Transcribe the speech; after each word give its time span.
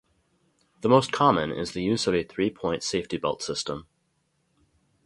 The 0.79 0.89
most 0.89 1.11
common 1.11 1.51
is 1.51 1.73
the 1.73 1.83
use 1.83 2.07
of 2.07 2.15
a 2.15 2.23
three-point 2.23 2.81
safety 2.81 3.17
belt 3.17 3.43
system. 3.43 3.85